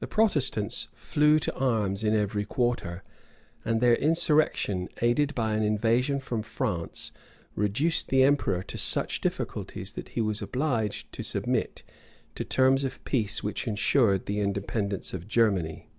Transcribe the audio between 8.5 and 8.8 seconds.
to